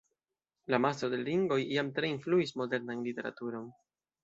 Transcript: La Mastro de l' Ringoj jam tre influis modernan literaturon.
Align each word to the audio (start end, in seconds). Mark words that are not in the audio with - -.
La 0.73 0.79
Mastro 0.85 1.09
de 1.11 1.19
l' 1.19 1.27
Ringoj 1.27 1.59
jam 1.75 1.93
tre 1.99 2.11
influis 2.15 2.57
modernan 2.63 3.07
literaturon. 3.11 3.71